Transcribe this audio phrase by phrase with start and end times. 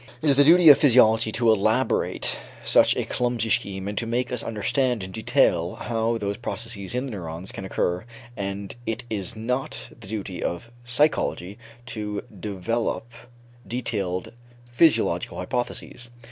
[0.19, 4.31] It is the duty of physiology to elaborate such a clumsy scheme and to make
[4.31, 8.03] us understand in detail how those processes in the neurons can occur
[8.35, 13.11] and it is not the duty of psychology to develop
[13.67, 14.33] detailed
[14.71, 16.09] physiological hypotheses.